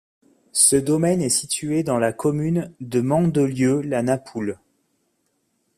[0.53, 4.57] Ce domaine est situé dans la commune de Mandelieu-la-Napoule.